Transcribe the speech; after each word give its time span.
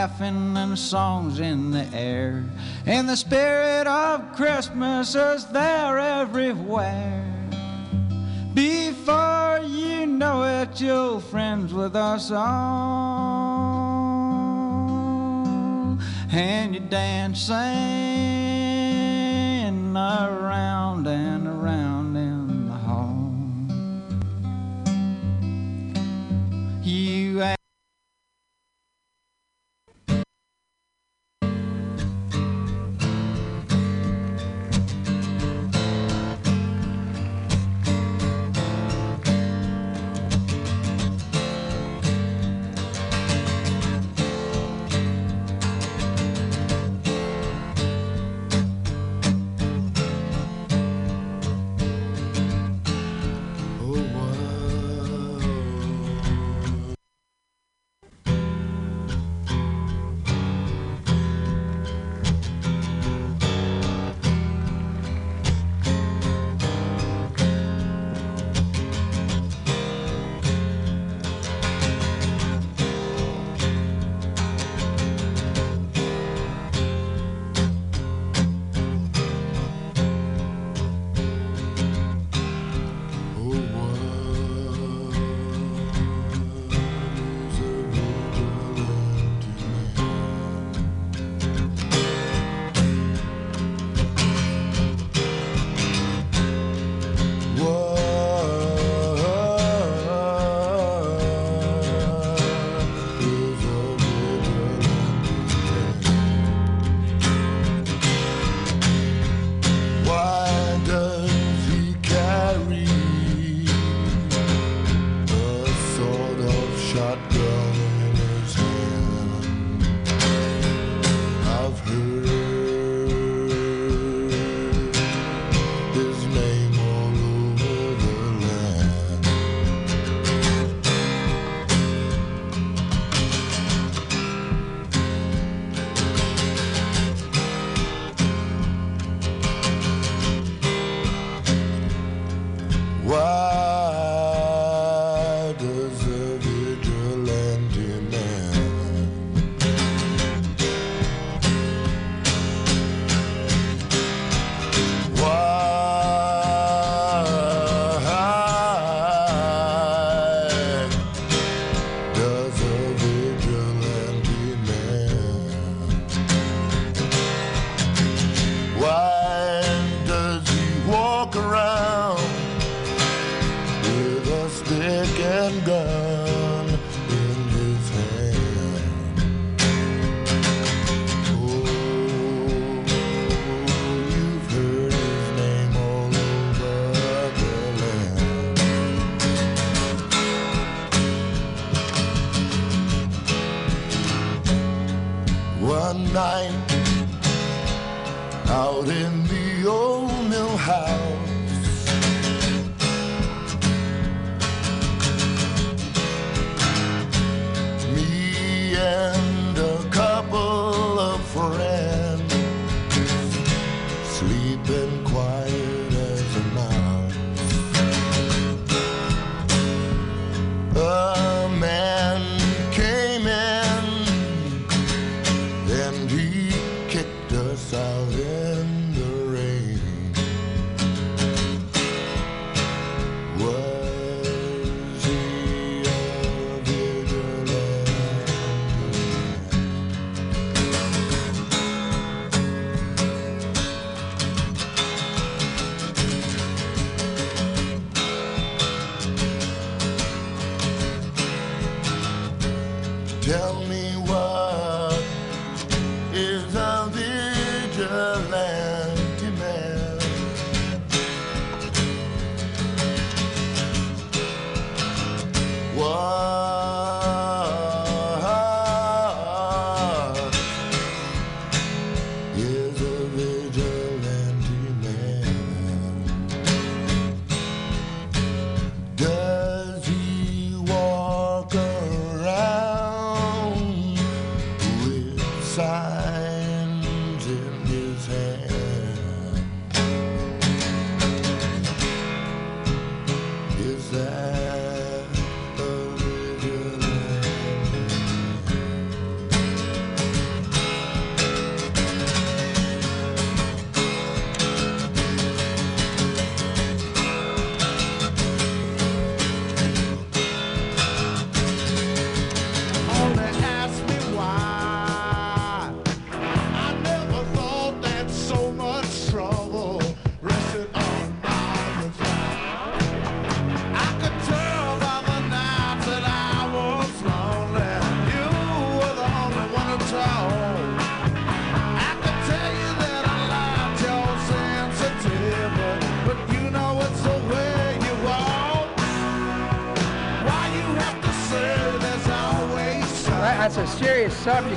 laughing 0.00 0.56
and 0.56 0.78
songs 0.78 1.40
in 1.40 1.72
the 1.72 1.84
air. 1.92 2.42
And 2.86 3.06
the 3.06 3.16
spirit 3.16 3.86
of 3.86 4.32
Christmas 4.34 5.14
is 5.14 5.44
there 5.48 5.98
everywhere. 5.98 7.26
Before 8.54 9.60
you 9.62 10.06
know 10.06 10.42
it, 10.42 10.80
you're 10.80 11.20
friends 11.20 11.74
with 11.74 11.94
us 11.96 12.30
all. 12.30 12.38
And 16.32 16.74
you're 16.74 16.88
dancing 16.88 17.54
around 19.94 21.06
and 21.08 21.46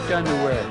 serious 0.03 0.27
underwear. 0.27 0.63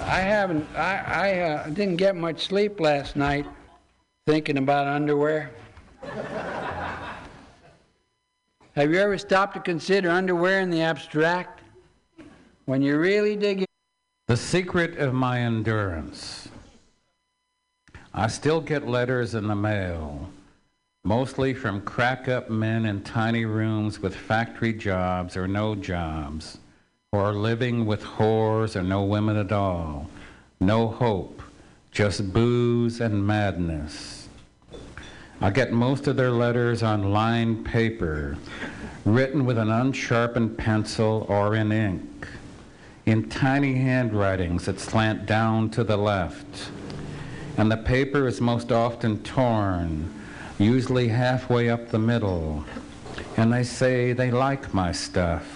I 0.00 0.20
haven't, 0.20 0.66
I, 0.76 0.96
I 0.98 1.38
uh, 1.40 1.68
didn't 1.68 1.96
get 1.96 2.16
much 2.16 2.46
sleep 2.46 2.80
last 2.80 3.16
night 3.16 3.46
thinking 4.26 4.58
about 4.58 4.86
underwear. 4.86 5.50
Have 8.74 8.90
you 8.90 8.98
ever 8.98 9.16
stopped 9.18 9.54
to 9.54 9.60
consider 9.60 10.10
underwear 10.10 10.60
in 10.60 10.70
the 10.70 10.82
abstract? 10.82 11.62
When 12.66 12.82
you 12.82 12.98
really 12.98 13.36
dig 13.36 13.60
in. 13.60 13.66
The 14.26 14.36
secret 14.36 14.98
of 14.98 15.14
my 15.14 15.40
endurance. 15.40 16.48
I 18.12 18.26
still 18.26 18.60
get 18.60 18.88
letters 18.88 19.34
in 19.34 19.46
the 19.46 19.54
mail, 19.54 20.28
mostly 21.04 21.54
from 21.54 21.80
crack 21.82 22.28
up 22.28 22.50
men 22.50 22.86
in 22.86 23.02
tiny 23.02 23.44
rooms 23.44 24.00
with 24.00 24.16
factory 24.16 24.72
jobs 24.72 25.36
or 25.36 25.46
no 25.46 25.74
jobs, 25.74 26.58
or 27.16 27.32
living 27.32 27.86
with 27.86 28.02
whores 28.02 28.76
or 28.76 28.82
no 28.82 29.02
women 29.02 29.36
at 29.36 29.52
all. 29.52 30.08
No 30.60 30.88
hope, 30.88 31.42
just 31.90 32.32
booze 32.32 33.00
and 33.00 33.26
madness. 33.26 34.28
I 35.40 35.50
get 35.50 35.72
most 35.72 36.06
of 36.06 36.16
their 36.16 36.30
letters 36.30 36.82
on 36.82 37.12
lined 37.12 37.64
paper, 37.64 38.36
written 39.04 39.46
with 39.46 39.58
an 39.58 39.70
unsharpened 39.70 40.58
pencil 40.58 41.26
or 41.28 41.54
in 41.54 41.72
ink 41.72 42.28
in 43.06 43.28
tiny 43.28 43.74
handwritings 43.74 44.66
that 44.66 44.80
slant 44.80 45.26
down 45.26 45.70
to 45.70 45.84
the 45.84 45.96
left. 45.96 46.70
And 47.56 47.70
the 47.70 47.76
paper 47.76 48.26
is 48.26 48.40
most 48.40 48.72
often 48.72 49.22
torn, 49.22 50.12
usually 50.58 51.08
halfway 51.08 51.70
up 51.70 51.88
the 51.88 52.00
middle. 52.00 52.64
And 53.36 53.52
they 53.52 53.62
say 53.62 54.12
they 54.12 54.32
like 54.32 54.74
my 54.74 54.90
stuff. 54.90 55.55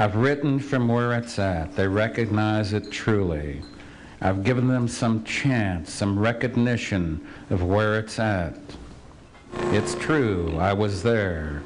I've 0.00 0.16
written 0.16 0.58
from 0.58 0.88
where 0.88 1.12
it's 1.12 1.38
at. 1.38 1.76
They 1.76 1.86
recognize 1.86 2.72
it 2.72 2.90
truly. 2.90 3.60
I've 4.22 4.42
given 4.42 4.66
them 4.66 4.88
some 4.88 5.22
chance, 5.24 5.92
some 5.92 6.18
recognition 6.18 7.20
of 7.50 7.62
where 7.62 7.98
it's 7.98 8.18
at. 8.18 8.56
It's 9.72 9.94
true, 9.94 10.56
I 10.58 10.72
was 10.72 11.02
there, 11.02 11.62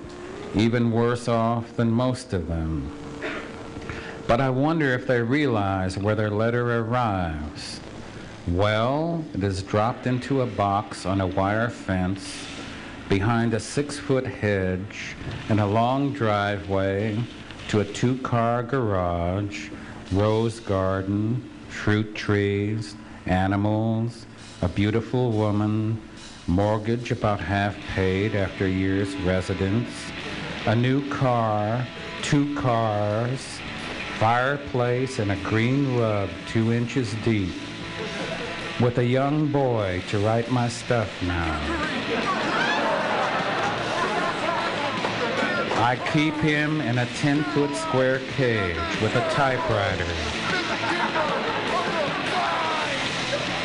even 0.56 0.90
worse 0.90 1.28
off 1.28 1.76
than 1.76 1.92
most 1.92 2.32
of 2.32 2.48
them. 2.48 2.90
But 4.26 4.40
I 4.40 4.50
wonder 4.50 4.92
if 4.92 5.06
they 5.06 5.22
realize 5.22 5.96
where 5.96 6.16
their 6.16 6.30
letter 6.30 6.80
arrives. 6.80 7.78
Well, 8.48 9.24
it 9.32 9.44
is 9.44 9.62
dropped 9.62 10.08
into 10.08 10.40
a 10.40 10.46
box 10.46 11.06
on 11.06 11.20
a 11.20 11.26
wire 11.28 11.70
fence 11.70 12.48
behind 13.08 13.54
a 13.54 13.60
six-foot 13.60 14.26
hedge 14.26 15.14
in 15.48 15.60
a 15.60 15.66
long 15.68 16.12
driveway 16.12 17.16
to 17.68 17.80
a 17.80 17.84
two-car 17.84 18.62
garage, 18.62 19.68
rose 20.12 20.60
garden, 20.60 21.42
fruit 21.68 22.14
trees, 22.14 22.94
animals, 23.26 24.26
a 24.62 24.68
beautiful 24.68 25.30
woman, 25.30 26.00
mortgage 26.46 27.10
about 27.10 27.40
half 27.40 27.76
paid 27.94 28.34
after 28.34 28.66
a 28.66 28.70
year's 28.70 29.14
residence, 29.16 29.90
a 30.66 30.74
new 30.74 31.08
car, 31.10 31.86
two 32.22 32.54
cars, 32.54 33.58
fireplace 34.18 35.18
and 35.18 35.32
a 35.32 35.36
green 35.36 35.98
rug 35.98 36.30
two 36.46 36.72
inches 36.72 37.14
deep, 37.24 37.52
with 38.80 38.98
a 38.98 39.04
young 39.04 39.48
boy 39.48 40.02
to 40.08 40.18
write 40.18 40.50
my 40.50 40.68
stuff 40.68 41.10
now. 41.22 42.73
I 45.84 45.96
keep 46.14 46.32
him 46.36 46.80
in 46.80 46.96
a 46.96 47.04
10-foot 47.20 47.76
square 47.76 48.18
cage 48.38 48.74
with 49.02 49.14
a 49.16 49.30
typewriter. 49.32 50.08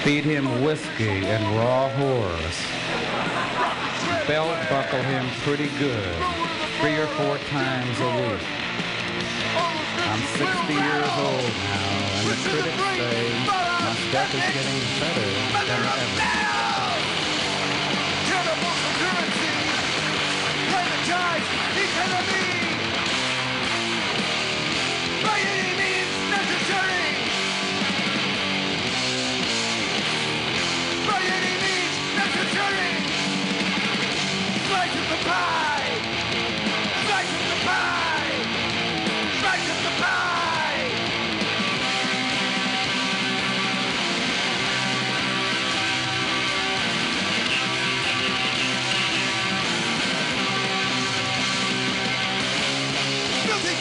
Feed 0.04 0.25
him 0.25 0.62
whiskey 0.62 1.24
and 1.24 1.42
raw 1.56 1.88
horse. 1.88 2.60
Belt 4.27 4.60
buckle 4.69 5.01
him 5.01 5.25
pretty 5.48 5.69
good, 5.80 6.13
three 6.81 6.98
or 6.98 7.07
four 7.16 7.38
times 7.56 7.95
a 8.01 8.12
week. 8.19 8.44
I'm 10.04 10.19
60 10.19 10.74
years 10.74 11.13
old 11.24 11.54
now, 11.56 12.19
and 12.19 12.27
the 12.27 12.50
critics 12.50 12.83
say 13.00 13.31
my 13.48 13.95
stuff 14.12 14.36
is 14.36 14.44
getting 14.51 14.80
better 15.00 15.30
than 15.72 15.81
ever. 15.88 16.78
Privatize 21.09 21.81
economy! 21.85 22.69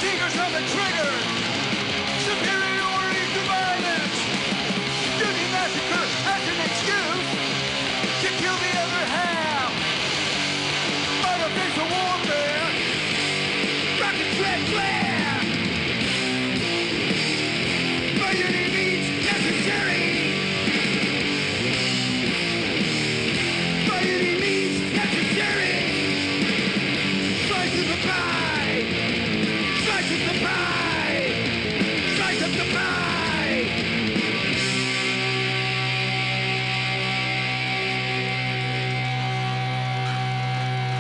Fingers 0.01 0.39
on 0.39 0.53
the 0.53 0.61
trigger. 0.61 0.98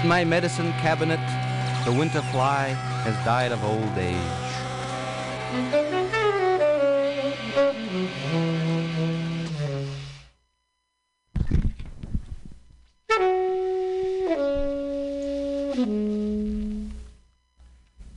In 0.09 0.11
my 0.11 0.25
medicine 0.25 0.73
cabinet, 0.81 1.21
the 1.85 1.93
winter 1.93 2.23
fly 2.33 2.69
has 3.05 3.15
died 3.27 3.53
of 3.53 3.63
old 3.63 3.99
age. 3.99 4.17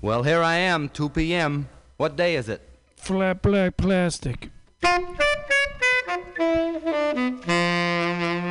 Well, 0.02 0.24
here 0.24 0.42
I 0.42 0.56
am, 0.56 0.88
2 0.88 1.10
p.m. 1.10 1.68
What 1.98 2.16
day 2.16 2.38
is 2.38 2.48
it? 2.48 2.62
Flat 2.96 3.42
black 3.42 3.76
plastic. 3.76 4.50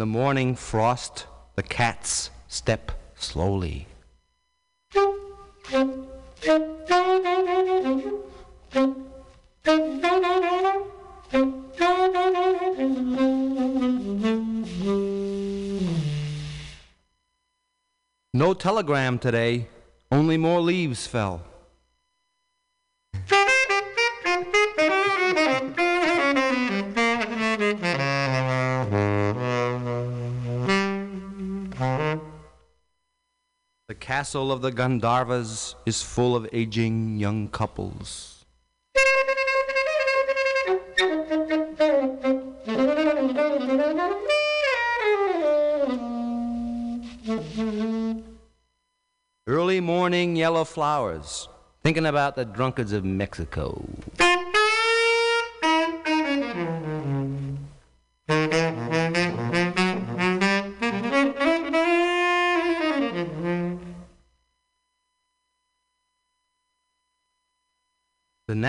the 0.00 0.06
morning 0.06 0.54
frost, 0.54 1.26
the 1.56 1.62
cats 1.62 2.30
step 2.48 2.90
slowly. 3.16 3.86
No 18.32 18.54
telegram 18.54 19.18
today, 19.18 19.68
only 20.10 20.38
more 20.38 20.62
leaves 20.62 21.06
fell. 21.06 21.42
Castle 34.20 34.52
of 34.52 34.60
the 34.60 34.70
Gandharvas 34.70 35.76
is 35.86 36.02
full 36.02 36.36
of 36.36 36.46
aging 36.52 37.18
young 37.18 37.48
couples. 37.48 38.44
Early 49.46 49.80
morning 49.80 50.36
yellow 50.36 50.64
flowers, 50.64 51.48
thinking 51.82 52.04
about 52.04 52.36
the 52.36 52.44
drunkards 52.44 52.92
of 52.92 53.06
Mexico. 53.06 53.82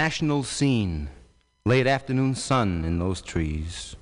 National 0.07 0.41
scene, 0.41 1.07
late 1.63 1.85
afternoon 1.85 2.33
sun 2.33 2.83
in 2.83 2.97
those 2.97 3.21
trees. 3.21 3.95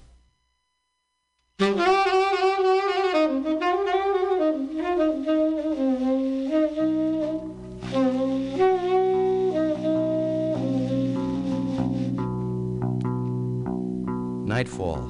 Nightfall, 14.48 15.02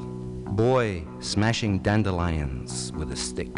boy 0.54 1.04
smashing 1.20 1.78
dandelions 1.84 2.92
with 2.98 3.12
a 3.12 3.16
stick. 3.16 3.56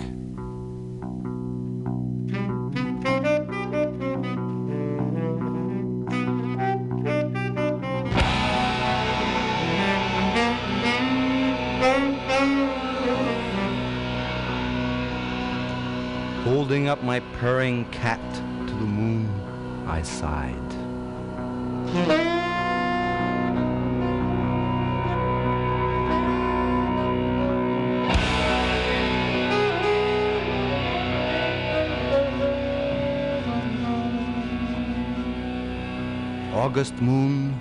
Purring 17.84 17.92
cat 17.92 18.20
to 18.68 18.74
the 18.74 18.86
moon, 18.86 19.28
I 19.88 20.02
sighed. 20.02 20.58
August 36.54 36.94
moon. 37.02 37.60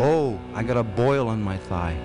Oh, 0.00 0.38
I 0.54 0.62
got 0.62 0.76
a 0.76 0.82
boil 0.82 1.28
on 1.28 1.40
my 1.40 1.56
thigh. 1.56 1.96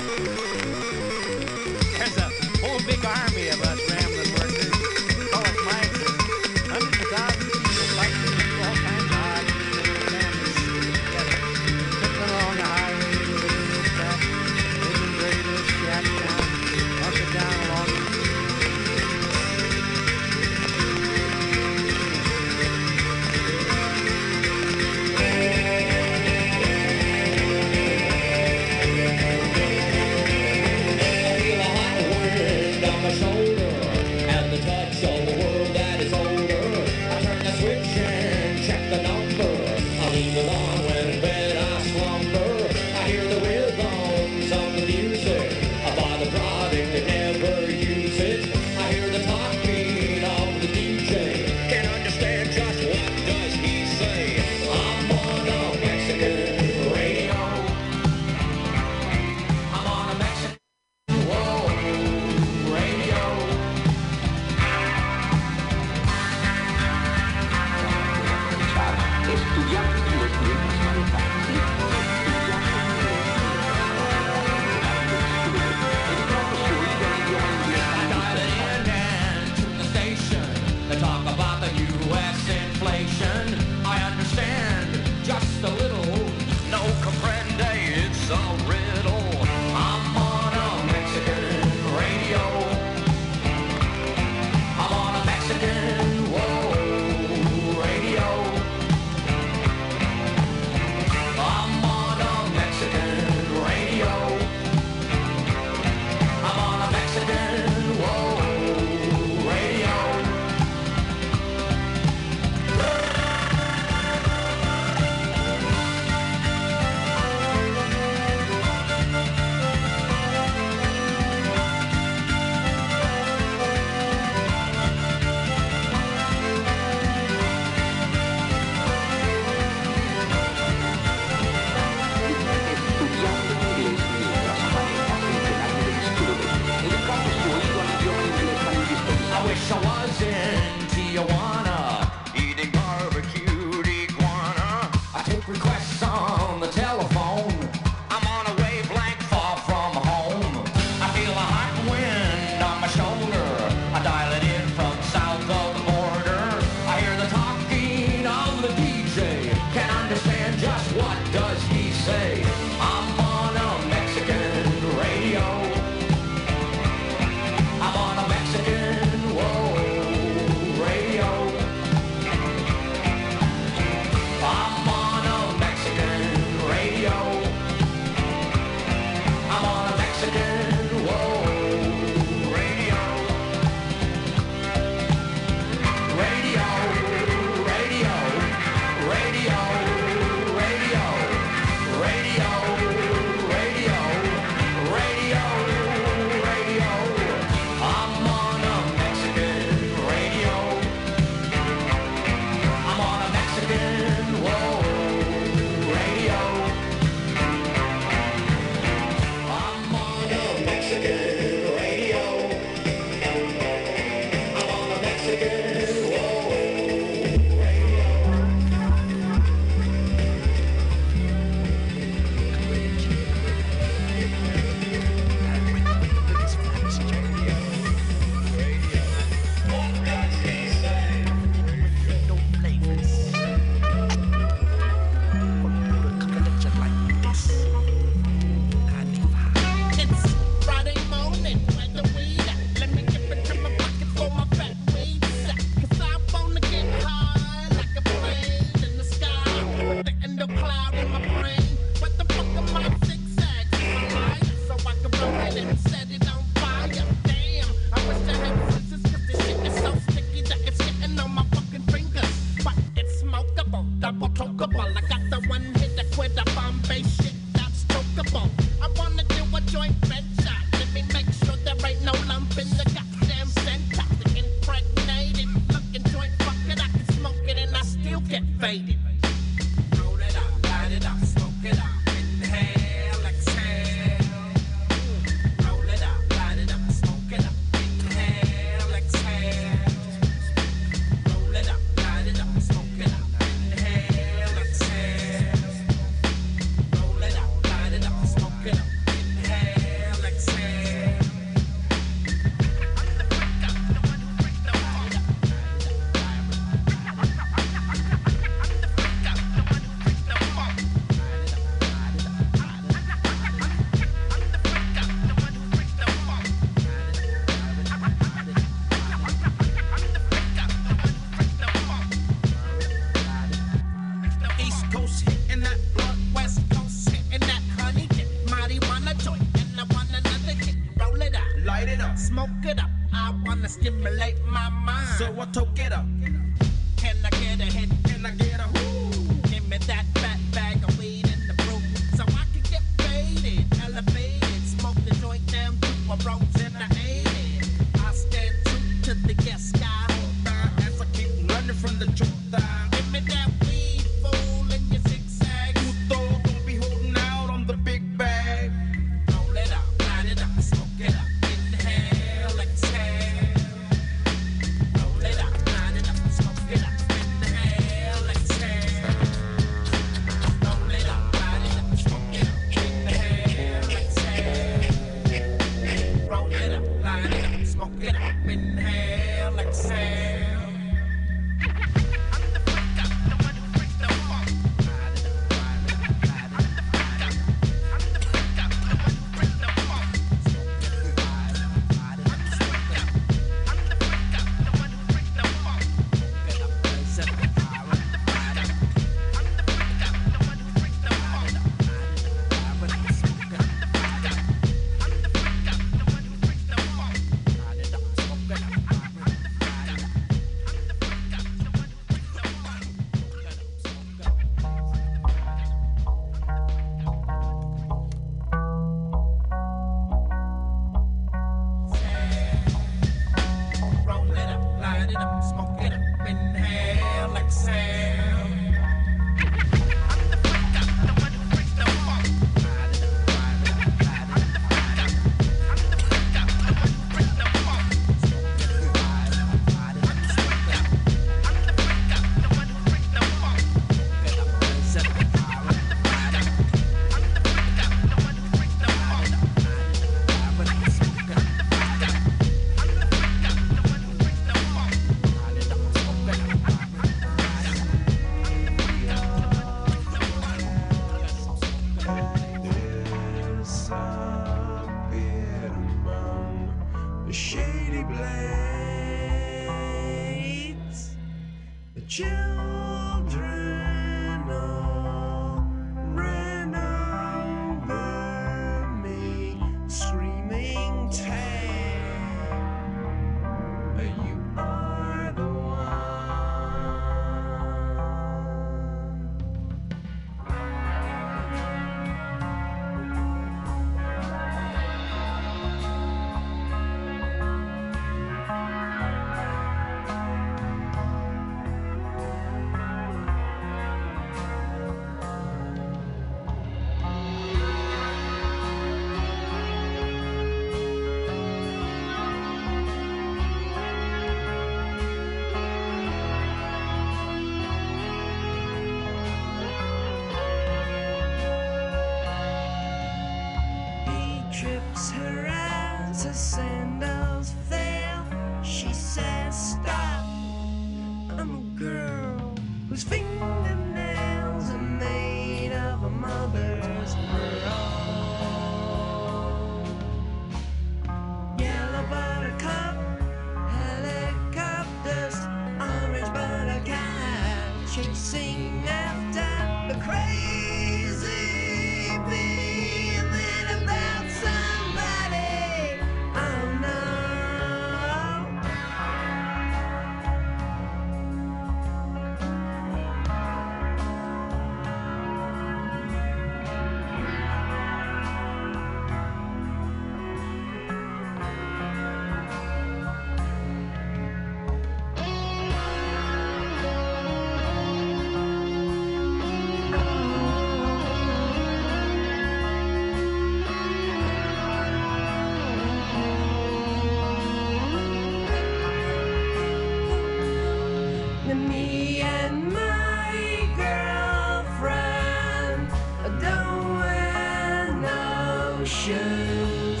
Shoes. 599.04 600.00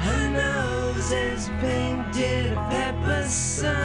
Her 0.00 0.30
nose 0.30 1.12
is 1.12 1.48
painted 1.60 2.54
pepper 2.70 3.24
sunlight. 3.28 3.81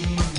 Teacher, 0.00 0.29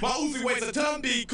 My 0.00 0.10
Uzi 0.10 0.44
weighs 0.44 0.62
a 0.62 0.70
ton 0.70 1.00
because 1.00 1.27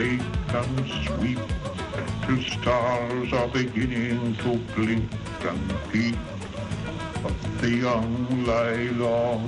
bake 0.00 0.54
and 0.60 0.76
sweep 1.04 1.40
till 2.24 2.42
stars 2.54 3.32
are 3.34 3.48
beginning 3.48 4.34
to 4.36 4.50
blink 4.74 5.10
and 5.50 5.66
peep. 5.90 6.16
But 7.22 7.36
the 7.60 7.70
young 7.86 8.46
lie 8.46 8.88
long 9.06 9.44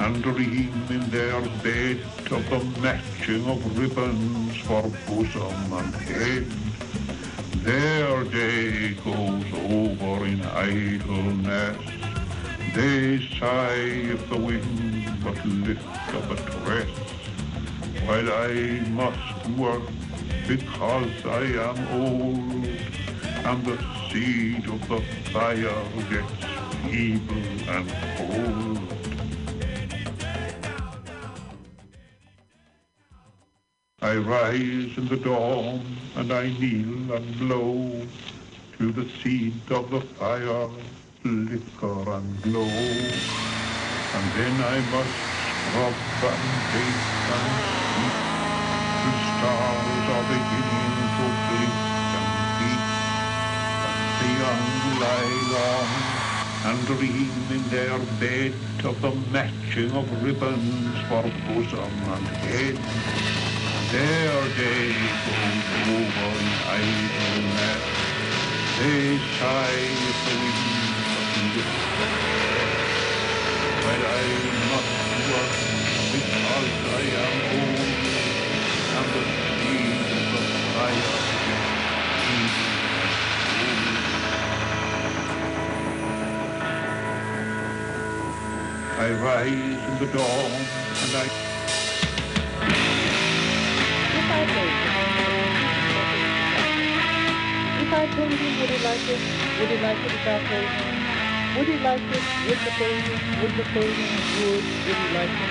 and 0.00 0.22
dream 0.22 0.74
in 0.90 1.04
their 1.16 1.40
bed 1.64 1.98
of 2.36 2.42
the 2.52 2.60
matching 2.82 3.46
of 3.52 3.60
ribbons 3.78 4.56
for 4.66 4.82
bosom 5.06 5.72
and 5.80 5.94
head. 6.10 6.46
Their 7.68 8.24
day 8.24 8.94
goes 9.06 9.50
over 9.80 10.26
in 10.26 10.42
idleness. 10.42 11.78
They 12.74 13.26
sigh 13.38 14.12
if 14.14 14.28
the 14.28 14.36
wind 14.36 15.24
but 15.24 15.38
lift 15.46 16.14
up 16.18 16.30
a 16.36 16.49
while 18.20 18.32
I 18.32 18.80
must 18.90 19.48
work 19.50 19.82
because 20.46 21.24
I 21.24 21.42
am 21.68 21.78
old, 22.02 22.66
and 23.46 23.64
the 23.64 23.78
seed 24.10 24.66
of 24.66 24.88
the 24.88 25.00
fire 25.32 25.84
gets 26.10 26.44
feeble 26.82 27.70
and 27.70 27.88
cold. 28.16 28.78
I 34.02 34.16
rise 34.16 34.98
in 34.98 35.08
the 35.08 35.16
dawn 35.16 35.84
and 36.16 36.32
I 36.32 36.48
kneel 36.58 37.12
and 37.14 37.38
blow 37.38 38.06
till 38.76 38.92
the 38.92 39.08
seed 39.22 39.54
of 39.70 39.90
the 39.90 40.00
fire 40.00 40.68
flicker 41.22 42.10
and 42.10 42.42
glow. 42.42 42.68
And 44.12 44.32
then 44.32 44.60
I 44.60 44.80
must 44.90 45.40
scrub 45.68 45.94
and 46.22 46.72
bake 46.72 47.10
and 47.28 47.79
stars 49.40 50.06
are 50.16 50.26
beginning 50.28 50.96
to 51.16 51.26
blink 51.48 51.76
and. 52.20 52.72
But 53.80 53.96
the 54.20 54.28
young 54.42 54.66
lie 55.00 55.38
long 55.56 55.92
and 56.68 56.78
dream 56.86 57.32
in 57.56 57.62
their 57.70 57.98
bed 58.20 58.52
of 58.84 59.00
the 59.00 59.12
matching 59.32 59.92
of 59.96 60.06
ribbons 60.24 60.96
for 61.08 61.24
bosom 61.46 61.94
and 62.14 62.26
head. 62.44 62.76
Their 63.92 64.40
day 64.60 64.92
goes 65.24 65.68
over 65.96 66.30
in 66.42 66.50
idleness. 66.78 67.84
They 68.78 69.18
sigh 69.38 69.84
if 70.10 70.18
the 70.26 70.34
wind 70.44 70.96
but 71.14 71.30
lifts 71.54 71.86
But 73.84 74.00
I 74.20 74.24
must 74.70 74.94
work 75.30 75.54
because 76.12 76.74
I 76.98 77.02
am 77.24 77.36
old, 77.56 78.19
the 79.00 79.06
the 79.08 80.90
I 89.00 89.12
rise 89.12 89.80
in 89.88 89.94
the 89.98 90.06
dawn 90.12 90.52
and 91.02 91.16
I 91.16 91.26
If 94.12 94.28
I 94.30 94.42
told 94.52 94.72
you, 94.80 94.90
if 97.80 97.92
I 97.92 98.06
told 98.14 98.30
you, 98.30 98.48
would 98.60 98.70
he 98.70 98.78
like 98.84 99.08
it? 99.08 99.22
Would 99.58 99.70
he 99.70 99.76
like 99.80 100.00
it 100.04 100.12
if 100.12 100.26
I 100.28 100.38
told? 100.50 100.68
Would 101.56 101.68
he 101.68 101.76
like 101.82 102.06
it? 102.12 102.24
Would 102.46 102.60
Napoleon? 102.66 103.18
Would 103.40 103.54
Napoleon? 103.56 104.10
Would? 104.40 104.64
Would 104.86 104.96
he 104.96 105.08
like 105.16 105.30
it? 105.30 105.49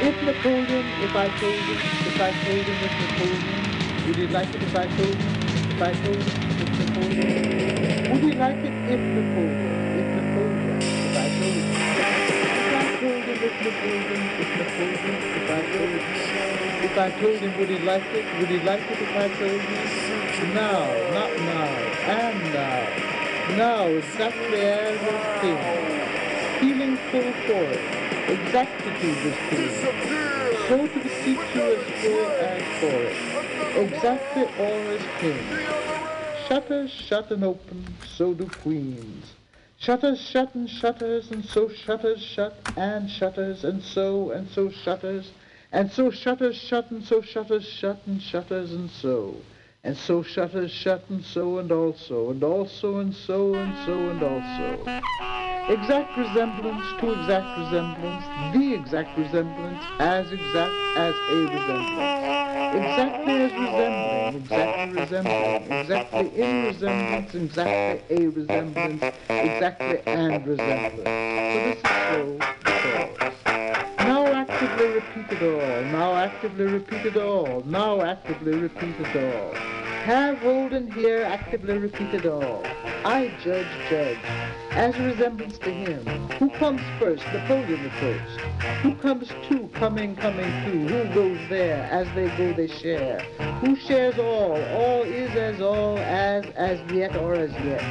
If 0.00 0.22
Napoleon, 0.22 0.86
if 1.02 1.16
I 1.16 1.26
told 1.26 1.58
him, 1.58 1.76
if 2.06 2.20
I 2.20 2.30
told 2.30 2.62
him 2.62 2.78
with 2.82 2.94
Napoleon, 3.02 4.06
would 4.06 4.14
he 4.14 4.26
like 4.28 4.54
it 4.54 4.62
if 4.62 4.76
I 4.76 4.86
told 4.86 5.16
him? 5.18 5.34
If 5.74 5.82
I 5.82 5.92
told 5.92 6.22
him 6.22 6.38
with 6.54 6.70
Napoleon, 6.78 8.12
would 8.12 8.22
he 8.22 8.32
like 8.38 8.62
it 8.62 8.74
if 8.94 9.00
Napoleon? 9.02 9.74
If 9.98 10.06
Napoleon, 10.14 10.78
if 10.78 11.16
I 11.18 11.26
told 11.34 11.54
him? 11.58 11.74
If 12.62 12.78
I 12.78 12.86
told 13.00 13.24
him 13.26 13.38
with 13.42 13.58
Napoleon, 13.58 14.22
if 14.38 14.50
Napoleon, 14.54 15.18
if 15.34 15.50
I 15.50 15.62
told 15.66 15.90
him? 15.90 16.06
If 16.84 16.94
I 16.96 17.10
told 17.18 17.38
him, 17.38 17.58
would 17.58 17.68
he 17.68 17.78
like 17.80 18.06
it? 18.14 18.38
Would 18.38 18.50
he 18.50 18.58
like 18.60 18.86
it 18.88 19.02
if 19.02 19.16
I 19.16 19.28
told 19.34 19.60
him? 19.60 20.54
Now, 20.54 20.86
not 21.10 21.32
now, 21.42 21.74
and 22.06 22.38
now. 22.54 23.56
Now, 23.56 23.86
exactly 23.88 24.60
as 24.60 25.02
a 25.02 25.40
thing. 25.40 25.58
Feeling 26.60 26.96
full 27.10 27.32
for 27.48 27.64
it. 27.72 28.07
Exactitude 28.28 29.24
is 29.24 29.36
king. 29.48 29.70
So 30.68 30.86
to 30.86 30.98
the 30.98 31.08
teacher 31.24 31.76
as 31.76 32.02
full 32.02 32.26
as 32.28 32.62
for 32.78 32.96
it. 33.02 33.86
Exactly 33.86 34.44
all 34.58 34.80
is 34.90 35.02
king. 35.18 35.38
Shutters 36.46 36.90
shut 36.90 37.30
and 37.30 37.42
open, 37.44 37.86
so 38.06 38.34
do 38.34 38.46
queens. 38.46 39.32
Shutters 39.78 40.20
shut 40.20 40.54
and 40.54 40.68
shutters, 40.68 41.30
and 41.30 41.44
so 41.44 41.68
shutters 41.68 42.22
shut, 42.22 42.54
and 42.76 43.10
shutters, 43.10 43.64
and 43.64 43.82
so, 43.82 44.32
and 44.32 44.48
so 44.50 44.70
shutters, 44.70 45.30
and 45.72 45.90
so 45.90 46.10
shutters 46.10 46.56
shut, 46.56 46.90
and 46.90 47.04
so 47.04 47.22
shutters 47.22 47.66
shut, 47.66 48.00
and 48.06 48.20
shutters, 48.20 48.72
and 48.72 48.90
so. 48.90 49.28
And 49.28 49.40
so 49.40 49.57
shutters 50.22 50.70
shut, 50.70 51.02
and 51.08 51.24
so, 51.24 51.58
and 51.58 51.70
also, 51.72 52.30
and 52.30 52.42
also, 52.42 52.98
and 52.98 53.14
so, 53.14 53.54
and 53.54 53.74
so, 53.86 54.10
and 54.10 54.22
also. 54.22 54.78
Exact 55.68 56.16
resemblance 56.16 56.84
to 57.00 57.12
exact 57.12 57.58
resemblance, 57.58 58.24
the 58.54 58.74
exact 58.74 59.18
resemblance, 59.18 59.82
as 60.00 60.32
exact 60.32 60.72
as 60.96 61.14
a 61.30 61.34
resemblance. 61.34 62.18
Exactly 62.74 63.32
as 63.34 63.52
resembling, 63.52 64.34
exactly 64.42 65.00
resembling, 65.00 65.72
exactly 65.72 66.26
in 66.40 66.64
resemblance, 66.64 67.34
exactly 67.34 68.16
a 68.16 68.26
resemblance, 68.28 69.02
exactly 69.28 70.00
and 70.06 70.46
resemblance. 70.46 71.04
So 71.04 71.58
this 71.64 71.76
is 71.76 71.82
so, 72.08 72.38
because. 72.64 73.34
Now 73.98 74.17
actively 74.60 74.88
repeat 74.88 75.30
it 75.30 75.42
all, 75.42 75.84
now 75.92 76.16
actively 76.16 76.64
repeat 76.64 77.06
it 77.06 77.16
all, 77.16 77.62
now 77.66 78.00
actively 78.00 78.58
repeat 78.58 78.96
it 78.98 79.16
all. 79.16 79.97
Have 80.08 80.38
hold 80.38 80.72
and 80.72 80.90
hear, 80.90 81.22
actively 81.22 81.76
repeated 81.76 82.24
all. 82.24 82.62
I 83.04 83.30
judge, 83.44 83.66
judge, 83.90 84.16
as 84.70 84.96
a 84.96 85.02
resemblance 85.02 85.58
to 85.58 85.70
him. 85.70 86.02
Who 86.38 86.48
comes 86.48 86.80
first? 86.98 87.26
Napoleon 87.26 87.82
the 87.82 87.90
first. 87.90 88.40
Who 88.80 88.94
comes 88.94 89.28
two? 89.50 89.68
Coming, 89.74 90.16
coming 90.16 90.50
two. 90.64 90.88
Who 90.88 91.14
goes 91.14 91.38
there? 91.50 91.84
As 91.92 92.06
they 92.14 92.34
go, 92.38 92.54
they 92.54 92.68
share. 92.68 93.20
Who 93.60 93.76
shares 93.76 94.18
all? 94.18 94.52
All 94.72 95.02
is 95.02 95.36
as 95.36 95.60
all, 95.60 95.98
as, 95.98 96.46
as 96.56 96.80
yet, 96.90 97.14
or 97.14 97.34
as 97.34 97.50
yet. 97.62 97.82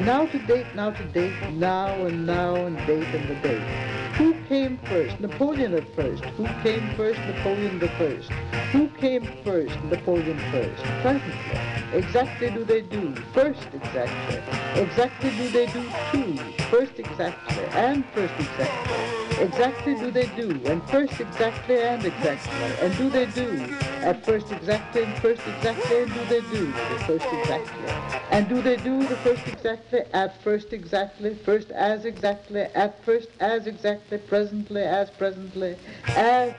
Now 0.00 0.24
to 0.24 0.38
date, 0.38 0.74
now 0.74 0.92
to 0.92 1.04
date, 1.08 1.52
now 1.52 1.92
and 2.06 2.24
now 2.24 2.54
and 2.54 2.78
date 2.86 3.14
and 3.14 3.28
the 3.28 3.34
date. 3.46 3.90
Who 4.20 4.34
came 4.48 4.78
first? 4.84 5.18
Napoleon 5.20 5.74
at 5.74 5.94
first. 5.94 6.24
Who 6.36 6.46
came 6.62 6.94
first? 6.94 7.20
Napoleon 7.20 7.78
the 7.78 7.88
first. 7.96 8.30
Who 8.72 8.88
came 9.00 9.24
first? 9.44 9.74
Napoleon 9.84 10.38
first. 10.50 10.82
Presently. 11.00 11.49
Exactly 11.92 12.50
do 12.50 12.64
they 12.64 12.82
do. 12.82 13.14
First 13.34 13.66
exactly. 13.72 14.38
Exactly 14.80 15.30
do 15.30 15.48
they 15.50 15.66
do 15.66 15.82
two, 16.12 16.36
first 16.70 16.98
exactly. 16.98 17.64
And 17.72 18.04
first 18.14 18.34
exactly. 18.38 19.44
Exactly 19.44 19.94
do 19.94 20.10
they 20.10 20.26
do. 20.36 20.60
And 20.66 20.82
first 20.90 21.18
exactly 21.18 21.80
and 21.80 22.04
exactly. 22.04 22.52
And 22.80 22.96
do 22.96 23.10
they 23.10 23.26
do. 23.26 23.48
At 24.02 24.24
first 24.24 24.52
exactly 24.52 25.04
and 25.04 25.18
first 25.18 25.42
exactly. 25.46 26.02
And 26.02 26.12
do 26.14 26.24
they 26.26 26.40
do. 26.42 26.66
The 26.66 27.04
first 27.06 27.26
exactly. 27.32 27.88
And 28.30 28.48
do 28.48 28.62
they 28.62 28.76
do 28.76 29.06
the 29.06 29.16
first 29.16 29.46
exactly. 29.48 30.00
At 30.12 30.40
first 30.42 30.72
exactly. 30.72 31.34
First 31.34 31.70
as 31.70 32.04
exactly. 32.04 32.60
At 32.74 33.02
first 33.04 33.28
as 33.40 33.66
exactly. 33.66 34.18
Presently 34.18 34.82
as 34.82 35.10
presently. 35.10 35.76
As... 36.08 36.54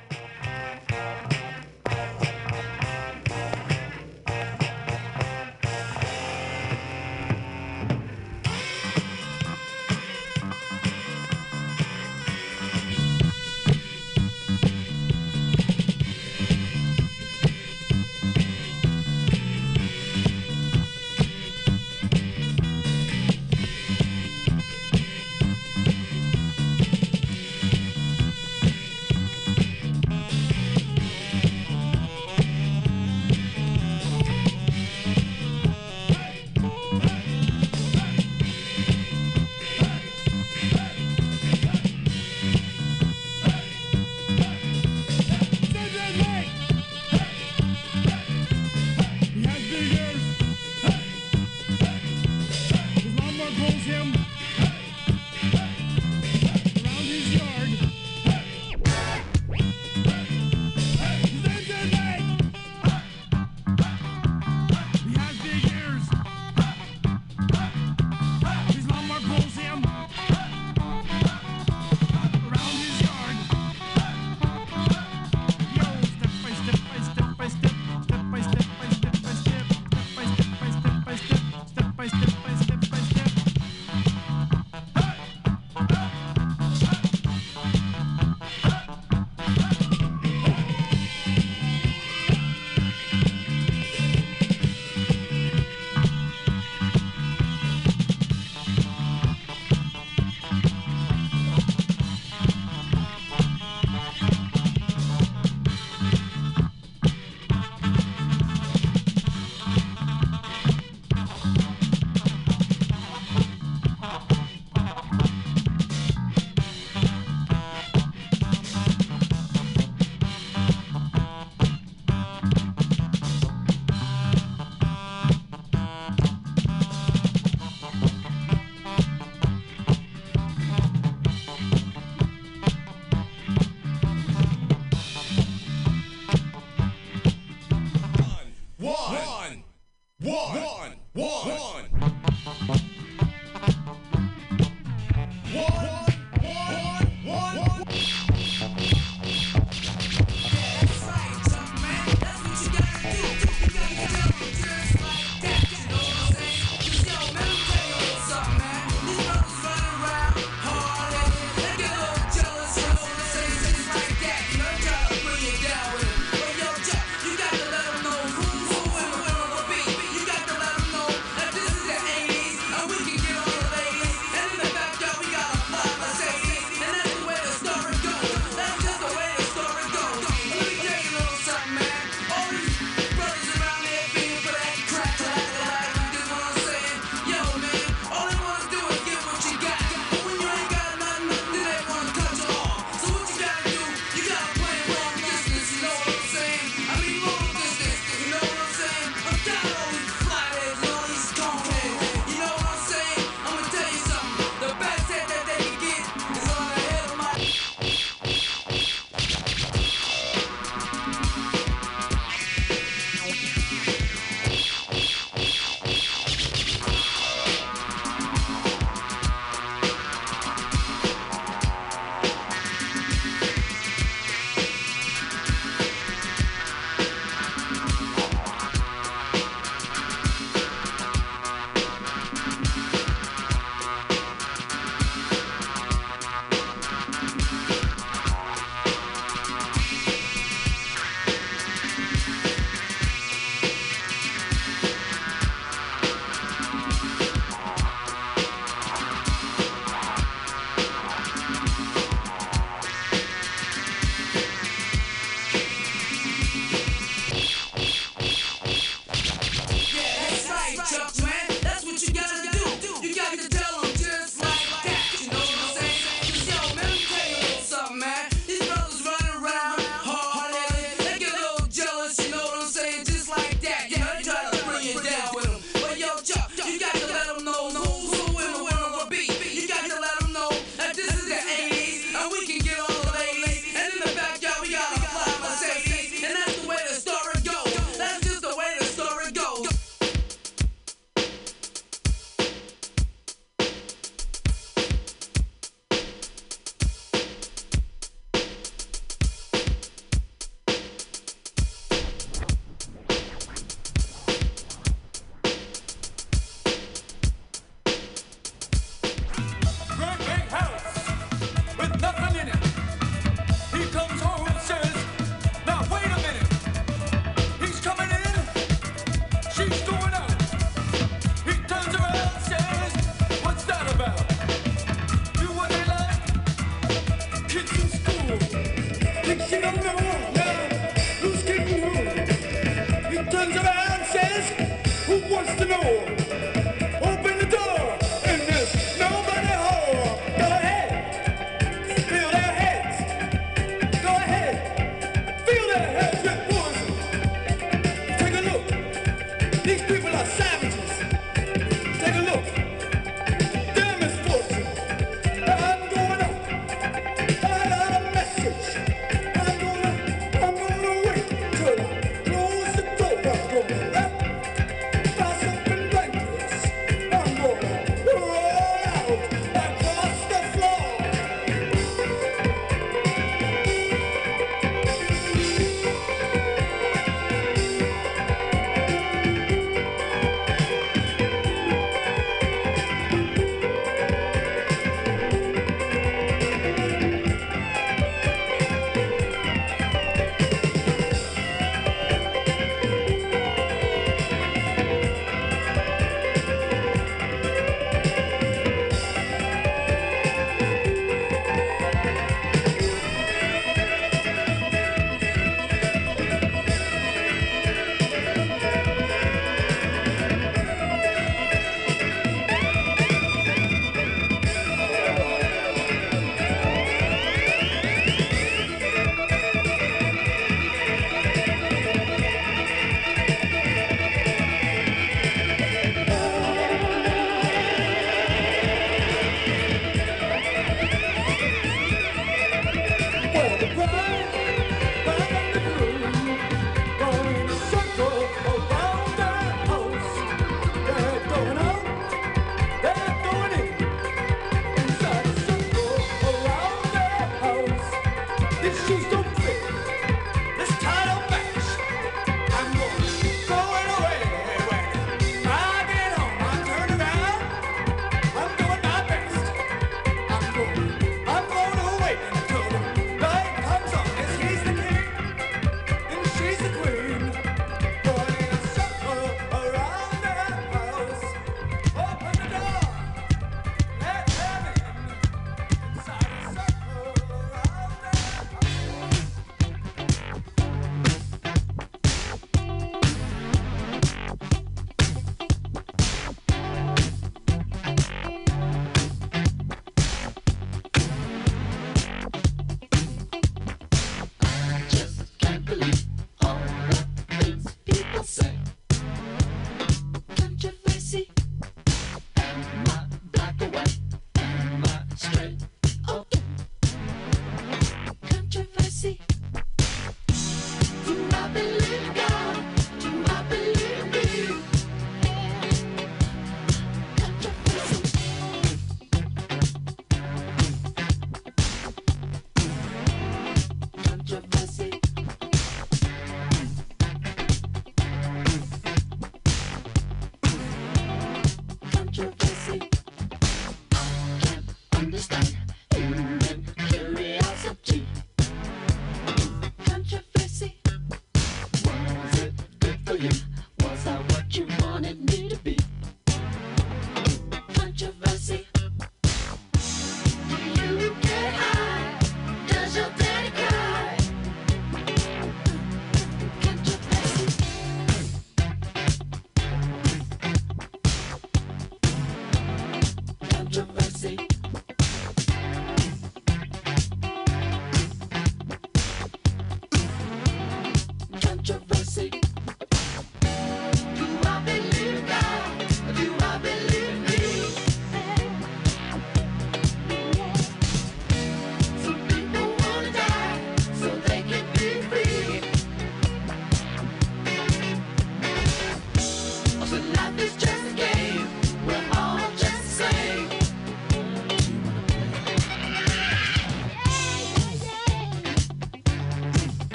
that. 273.62 273.92
Yeah. 273.92 274.01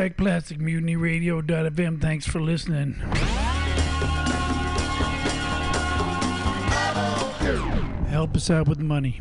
Black 0.00 0.16
Plastic 0.16 0.58
Mutiny 0.58 0.96
Radio.fm. 0.96 2.00
Thanks 2.00 2.26
for 2.26 2.40
listening. 2.40 2.94
Help 8.08 8.34
us 8.34 8.48
out 8.48 8.66
with 8.66 8.80
money. 8.80 9.20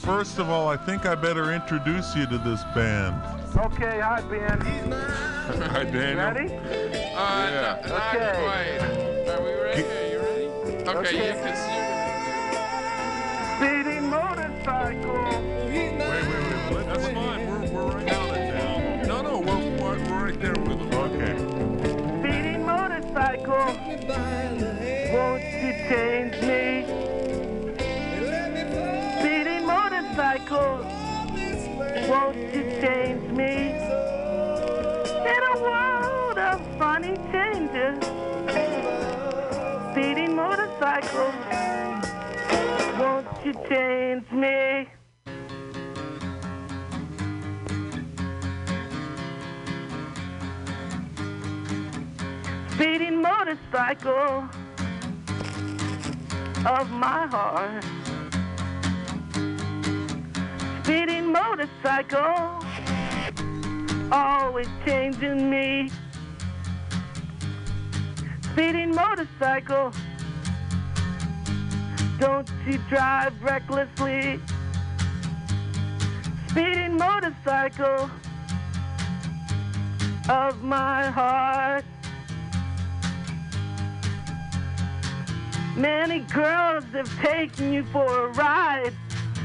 First 0.00 0.38
of 0.38 0.48
all, 0.50 0.68
I 0.68 0.76
think 0.76 1.06
I 1.06 1.14
better 1.14 1.52
introduce 1.52 2.14
you 2.16 2.26
to 2.26 2.38
this 2.38 2.62
band. 2.74 3.22
Okay, 3.56 4.00
hi, 4.00 4.20
Ben. 4.22 4.60
Hi, 5.50 5.82
Daniel. 5.82 6.16
Ready? 6.16 6.54
Uh, 6.54 7.50
yeah. 7.50 7.80
Okay. 7.84 9.28
Are 9.28 9.42
we 9.42 9.52
ready? 9.60 9.82
Are 9.82 10.08
you 10.08 10.18
ready? 10.20 10.46
Okay, 10.46 10.98
Okay. 10.98 11.26
you 11.26 11.32
can 11.32 11.56
Speeding 11.56 11.89
Won't 43.52 43.68
change 43.68 44.30
me? 44.30 44.86
Speeding 52.74 53.20
motorcycle 53.20 54.44
of 56.64 56.90
my 56.90 57.26
heart. 57.26 57.84
Speeding 60.84 61.32
motorcycle, 61.32 62.64
always 64.12 64.68
changing 64.86 65.50
me. 65.50 65.90
Speeding 68.52 68.94
motorcycle, 68.94 69.92
you 72.70 72.78
drive 72.88 73.32
recklessly. 73.42 74.38
Speeding 76.48 76.96
motorcycle 76.96 78.08
of 80.28 80.62
my 80.62 81.06
heart. 81.06 81.84
Many 85.76 86.20
girls 86.20 86.84
have 86.92 87.10
taken 87.20 87.72
you 87.72 87.84
for 87.92 88.26
a 88.26 88.32
ride, 88.34 88.92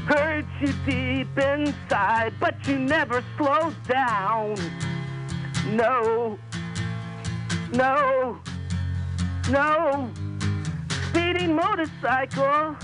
hurt 0.06 0.44
you 0.60 0.72
deep 0.84 1.36
inside, 1.36 2.32
but 2.38 2.54
you 2.68 2.78
never 2.78 3.24
slow 3.36 3.72
down. 3.88 4.54
No, 5.70 6.38
no, 7.72 8.38
no. 9.50 10.10
Speeding 11.08 11.56
motorcycle 11.56 12.76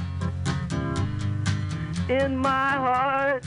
in 2.08 2.36
my 2.36 2.70
heart. 2.70 3.44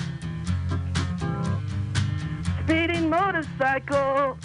Speeding 2.63 3.09
motorcycle. 3.09 4.37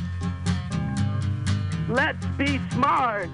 Let's 1.89 2.24
be 2.39 2.61
smart. 2.70 3.28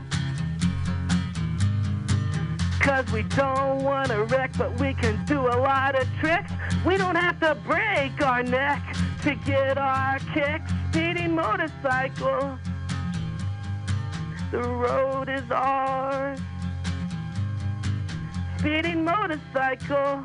Cause 2.81 3.11
we 3.11 3.23
don't 3.25 3.83
want 3.83 4.11
to 4.11 4.25
wreck, 4.25 4.53
but 4.57 4.79
we 4.81 4.95
can 4.95 5.25
do 5.25 5.41
a 5.41 5.59
lot 5.59 6.01
of 6.01 6.07
tricks. 6.21 6.53
We 6.85 6.97
don't 6.97 7.17
have 7.17 7.41
to 7.41 7.57
break 7.67 8.23
our 8.23 8.43
neck 8.43 8.97
to 9.23 9.35
get 9.45 9.77
our 9.77 10.19
kicks. 10.33 10.71
Speeding 10.91 11.35
motorcycle. 11.35 12.59
The 14.53 14.63
road 14.63 15.29
is 15.29 15.51
ours. 15.51 16.39
Speeding 18.59 19.05
motorcycle. 19.05 20.25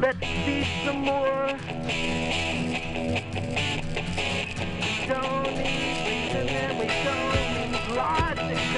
Let's 0.00 0.18
see 0.20 0.64
some 0.86 1.00
more. 1.02 1.48
Don't 5.06 5.56
need 5.58 6.06
reason 6.06 6.48
and 6.48 6.78
we 6.78 6.86
don't 7.04 7.70
need 7.70 7.96
logic. 7.96 8.69